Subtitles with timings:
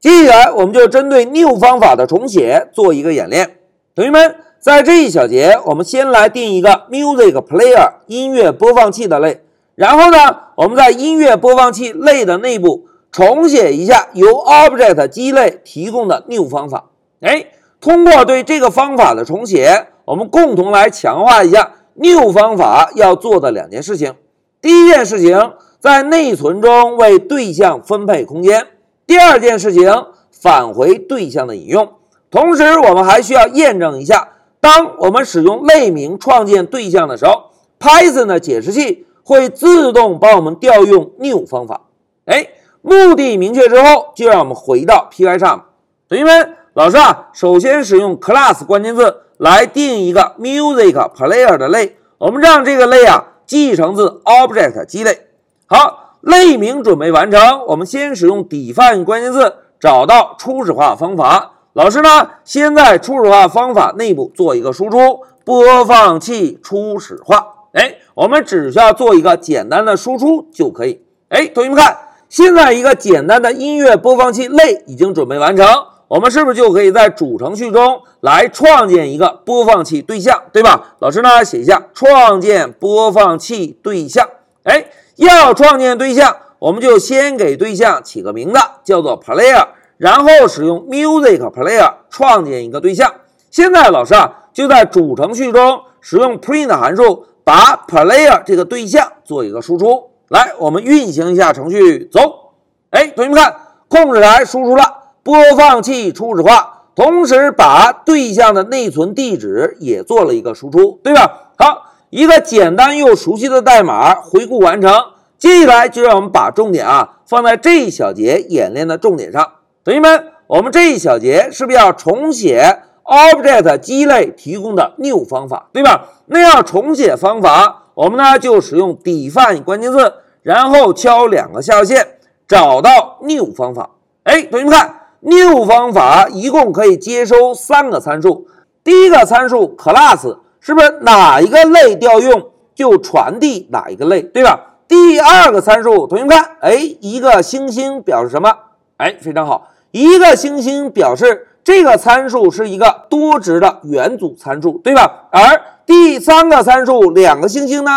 [0.00, 3.58] 接下来我们就针对 new 方法的重写做一个演练。
[3.94, 9.42] 同学们，在这一小节，我们先来定一个 music player 音乐播放器的类，
[9.74, 10.16] 然后呢，
[10.56, 16.86] 我们在音乐播放器类的内部重写一下由 object 基类提供的 new 方法。
[17.20, 17.48] 哎，
[17.78, 24.14] 通过对这个方法的重写，我们共同来强化一下 new 方法要做的两件事情。
[24.62, 25.52] 第一件事情。
[25.80, 28.66] 在内存中为对象分配空间。
[29.10, 29.92] 第二件事情，
[30.30, 31.94] 返回对象的引用。
[32.30, 34.28] 同时，我们还需要验证一下，
[34.60, 37.50] 当我们使用类名创建对象的时候
[37.80, 41.88] ，Python 的解释器会自动帮我们调用 new 方法。
[42.26, 42.50] 哎，
[42.82, 45.62] 目的明确之后，就让我们回到 Pycharm。
[46.08, 55.26] 同学们，老师啊，首先使用 class 关键字来定一个 music player 的类，我们让这个类啊继承自 object 基类。
[55.66, 57.40] 好，类名准备完成。
[57.66, 61.52] 我们先使用 define 关键字找到初始化方法。
[61.72, 67.46] 老师呢，先在初始化方法内部做一个输出，播放器初始化。
[67.72, 71.00] 哎，我们只需要做一个简单的输出就可以。
[71.28, 71.96] 哎，同学们看，
[72.28, 75.66] 现在一个简单的音乐播放器类已经准备完成。
[76.08, 80.96] 我们是不是就可以在主程序中来创建一个播放器对象，对吧？
[80.98, 84.28] 老师呢，写一下创建播放器对象。
[84.64, 84.86] 哎。
[85.20, 89.68] 要创建对象，我们就先给对象起个名字，叫做 player，
[89.98, 93.12] 然后使用 music player 创建一个对象。
[93.50, 100.10] 现在老师啊，就在主程序中使用 print 函数，把 player 这个对象做一个输出。
[100.28, 102.54] 来，我们运行一下程序，走。
[102.88, 103.54] 哎，同学们看，
[103.88, 104.84] 控制台输出了
[105.22, 111.50] 播放器初始化，同时把对象的内存地址也做了一个输出，对吧？
[111.58, 111.79] 好。
[112.10, 114.92] 一个简单又熟悉的代码回顾完成，
[115.38, 119.52] 接下来就让我们把重点啊放在这一小节演练的重点上。
[119.84, 126.08] 同学们，我们这一小节是不是要重写 Object 基类提供的 new 方法，对吧？
[126.26, 132.18] 那要重写方法，我们呢就使用 define 关键字，然后敲两个下划线，
[132.48, 133.90] 找到 new 方法。
[134.24, 138.48] 哎，同学们看，new 方法一共可以接收三个参数，
[138.82, 140.38] 第一个参数 class。
[140.60, 144.76] 是不是哪一个类调用就传递哪一个类，对吧？
[144.86, 148.52] 第二个参数，同学们看，哎，一个星星表示什么？
[148.96, 155.28] 哎，非常好，一个星星表示这个参数是一个多值的元组参数，对吧？
[155.30, 157.90] 而第三个参数两个星星呢？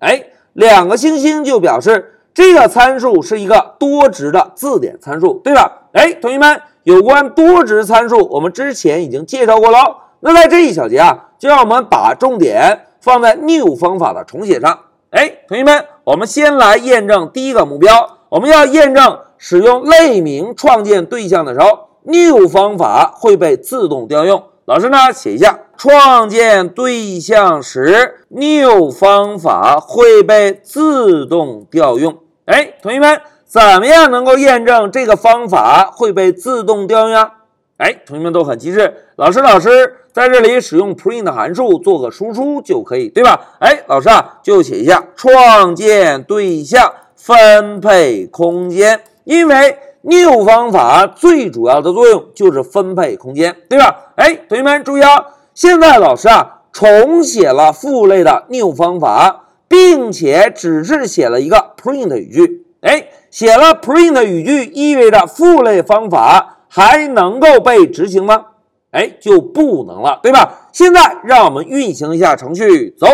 [0.00, 5.82] 哎，两个星星就表示这个参数是一个多值的字典参数，对吧？
[5.92, 9.78] 哎，同学们，有关多值参数，我们之前已经介绍过喽。
[10.20, 11.26] 那在这一小节啊。
[11.40, 14.78] 就让我们把重点放在 new 方法的重写上。
[15.08, 18.18] 哎，同学们，我们先来验证第一个目标。
[18.28, 24.44] 我们要验证使用类名创建对象的时候，new 方法会被自动调用。
[24.66, 32.18] 老师呢，写一下：创建对象时，new 方法会被自动调用。
[32.44, 37.32] 哎，同学们，怎么样能够验证这个方法会被自动调用呀？
[37.78, 38.94] 哎，同学们都很机智。
[39.16, 39.96] 老师，老师。
[40.12, 43.40] 在这里使用 print 函数做个输出就可以，对吧？
[43.60, 54.12] 哎，老师啊，就写一下创建对象分配空间，因为 new 方法最主要的作用就是分配空间，对吧？
[54.16, 62.66] 哎，同学们注意啊，现在老师啊重写了父类的 new 方法，并且只是写了一个 print 语句。
[62.80, 68.46] 哎，写了 print 语句意味着父类方法还能够被执行吗？
[68.92, 70.68] 哎，就不能了，对吧？
[70.72, 73.06] 现在让我们运行一下程序，走。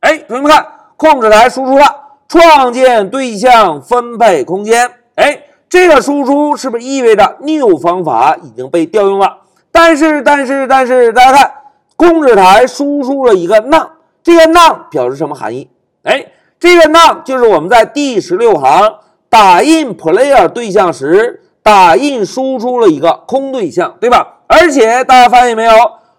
[0.00, 0.66] 哎，同学们看，
[0.96, 1.84] 控制台输出了
[2.28, 4.90] 创建对象分配空间。
[5.16, 9.38] 哎，这个输出是不是意味着 new 方法已经被调用了？
[9.72, 11.52] 但是，但是，但是，大家看，
[11.96, 13.88] 控制台输出了一个 none，
[14.22, 15.68] 这个 none 表示什么含义？
[16.04, 16.26] 哎，
[16.58, 18.94] 这个 none 就是我们在第十六行
[19.28, 24.39] 打印 player 对象时打印输出了一个空对象，对吧？
[24.52, 25.72] 而且大家发现没有，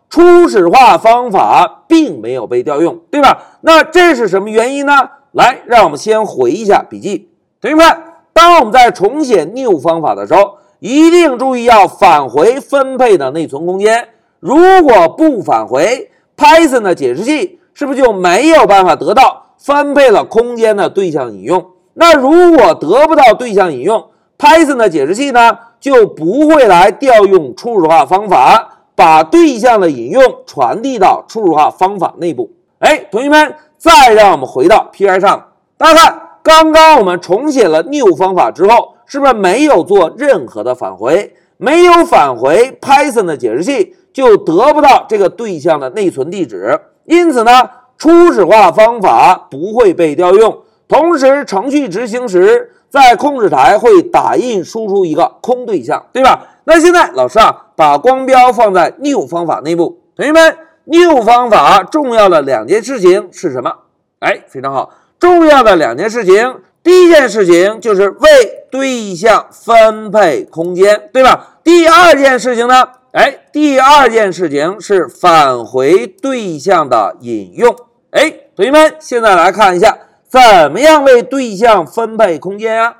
[0.09, 3.37] 初始化方法并没有被调用，对吧？
[3.59, 4.93] 那这是什么原因呢？
[5.33, 7.29] 来，让我们先回一下笔记。
[7.59, 7.85] 同学们，
[8.31, 14.07] 当我们在重写 new 方法的时候，一定注意要返回分配的内存空间。
[14.39, 21.65] 如果不返回，Python 的解释器是不是就没有办法得到分配了空间的对象引用？
[21.95, 24.07] 那如果得不到对象引用
[24.39, 25.57] ，Python 的解释器呢？
[25.81, 32.51] 就不会来调用初始化方法，把对象的引用传递到初始化方法内部。
[32.79, 35.47] 哎，同学们，再让我们回到 P I 上，
[35.77, 46.79] 大家看，刚刚我们重写了 new 方法之后，是不是没有做任何的返回，没有返回 Python 的解释器，就得不到这个对象的内存地址。
[47.05, 50.59] 因此呢，初始化方法不会被调用。
[50.87, 56.47] 同时，程序执行时，在控制台会打印输出一个空对象，对吧？
[56.65, 63.71] 那现在老师啊，把光标放在 new 方法内部，同学们，new 方法重要的两件事情是什么？
[64.19, 68.29] 哎，非常好，重要的两件事情，第一件事情就是为
[68.69, 71.59] 对象分配空间，对吧？
[71.63, 72.89] 第二件事情呢？
[73.13, 77.75] 哎，第二件事情是返回对象的引用。
[78.11, 79.97] 哎，同学们，现在来看一下，
[80.31, 82.95] 怎么样为对象分配空间呀？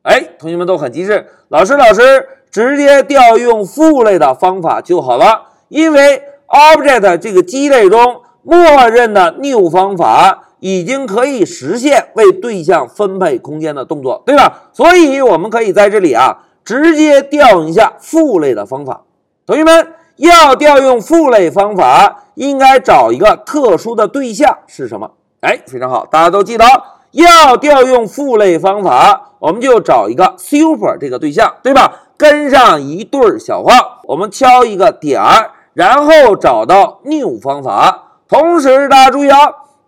[0.00, 14.70] 哎，同学们都很机智，老师，老师直接调用父类的方法就好了，因为 object 这个基类中默认的 new 方法已经可以实现为对象分配空间的动作，对吧？
[14.72, 19.02] 所以我们可以在这里啊，直接调用一下父类的方法。
[19.44, 25.10] 同学们要调用父类方法，应该找一个特殊的对象是什么？
[25.40, 26.64] 哎，非常好，大家都记得
[27.12, 31.92] 要调用父类方法，我们就找一个 super 这个对象，对吧？
[32.16, 38.18] 跟上一对小号，我们敲一个点儿，然后找到 new 方法。
[38.28, 39.38] 同时大家注意啊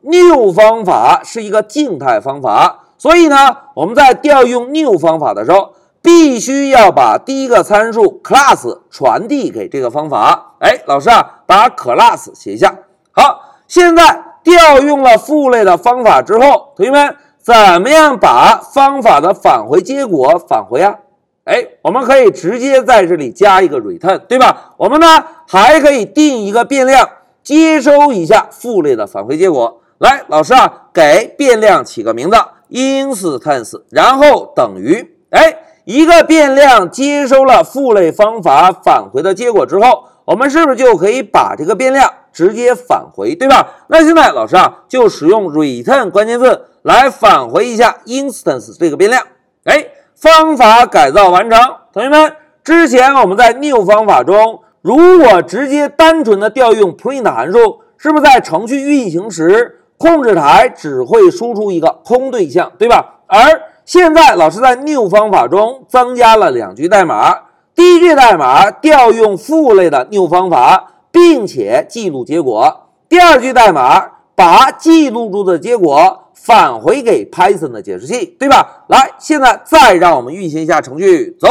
[0.00, 5.75] ，new 方法是一个静态方法，所以呢，我们在调用 new 方法的时候。
[6.04, 10.54] 必须要把第一个参数 class 传递给这个方法。
[10.58, 12.75] 哎，老师啊，把 class 写一下。
[13.12, 20.96] 好，现在调用了父类的方法之后，同学们怎么样把方法的返回结果返回啊？
[21.44, 24.74] 哎，我们可以直接在这里加一个 return，对吧？
[24.76, 25.06] 我们呢
[25.48, 27.08] 还可以定一个变量，
[27.42, 29.80] 接收一下父类的返回结果。
[29.98, 32.36] 来，老师啊，给变量起个名字
[32.70, 35.56] ，instance，然后等于，哎。
[35.84, 43.69] 一个变量接收了父类方法返回的结果之后，我们是不是就可以把这个变量直接返回，对吧？
[43.88, 49.23] 那现在老师啊，就使用 return 关键字来返回一下 instance 这个变量。
[49.64, 51.61] 哎，方法改造完成。
[51.93, 52.32] 同学们，
[52.64, 63.17] 之前我们在 new 方法中，如果直接单纯的调用 print 函数，是不是在程序运行时，控制台只会输出一个空对象，对吧？
[63.26, 67.51] 而现在老师在 new 方法中增加了两句代码。
[67.74, 72.88] 第一句代码调用父类的 new 方法，并且记录结果。
[73.08, 74.04] 第二句代码
[74.34, 78.84] 把记录住的结果返回给 Python 的解释器，对吧？
[78.88, 81.48] 来，现在再让我们运行一下程序，走。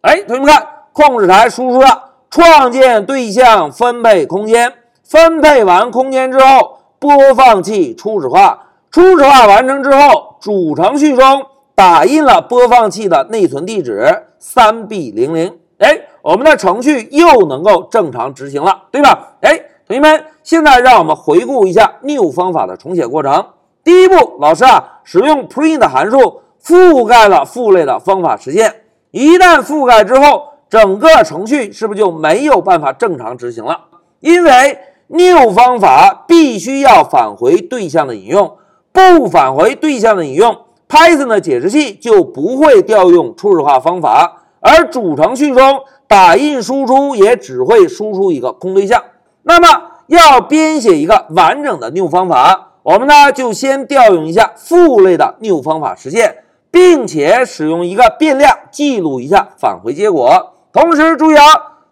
[0.00, 4.72] 哎，同学们看，控制台输出了创建对象分配空间。
[5.04, 8.66] 分配完空间之后，播放器初始化。
[8.90, 11.46] 初始化完成之后，主程序中。
[11.84, 14.06] 打印了播放器的内存地址
[14.38, 19.32] 三 B 零零，哎，我们的程序又能够正常执行了，对吧？
[19.40, 23.46] 哎，同学们，现在让我们回顾一下 new 方法的重写过程。
[23.82, 28.72] 第一步，老师啊，使用 print 函数覆盖了父类的方法实现。
[29.10, 33.86] 一旦覆盖之后，整个程序是不是就没有办法正常执行了？
[34.20, 38.56] 因为 new 方法必须要返回对象的引用，
[38.92, 40.56] 不返回对象的引用。
[40.92, 49.02] Python 的解释器就不会调用初始化方法，而主程序中打印输出也只会输出一个空对象。
[49.44, 60.52] 那么要编写一个完整的 new 方法，我们呢就先调用一下父类的 new 方法实现，并且使用一个变量记录一下返回结果。
[60.74, 61.44] 同时注意啊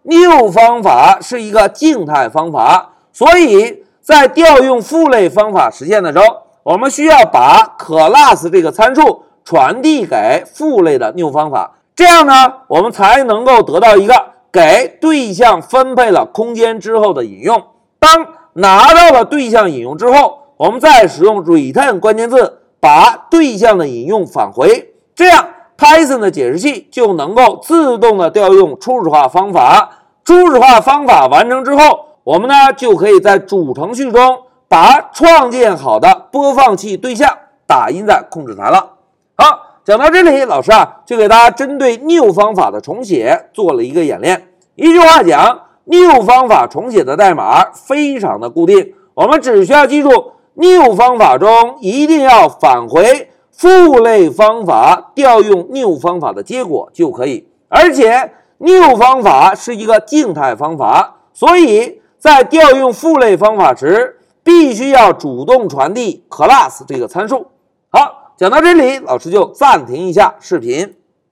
[0.03, 6.25] ，new 方法是一个静态方法，所以在调用父类方法实现的时候。
[6.63, 14.13] 我们需要把 class 这个参数传递给父类的 new 方法，这样呢，我们才能够得到一个
[14.51, 17.63] 给对象分配了空间之后的引用。
[17.97, 29.89] 当拿到了对象引用之后，我们再使用 return 关键字把对象的引用返回，这样 Python 的解释器就能够自动的调用初始化方法。
[30.23, 34.41] 初始化方法完成之后，我们呢就可以在主程序中。
[34.71, 38.91] 把创建好的播放器对象打印在控制台了。
[39.35, 44.47] 好，讲到这里，老师啊就给大家针对 new 方法的重写做了一个演练。
[44.75, 57.45] 一句话讲，new 方法重写的代码非常的固定，我们只需要记住 new 方法中一定要返回父类方法调用 new 方法的结果就可以。
[57.67, 64.19] 而且 new 方法是一个静态方法，所以在调用父类方法时。
[64.43, 67.47] 必须要主动传递 class 这个参数。
[67.89, 70.95] 好，讲到这里，老师就暂停一下视频。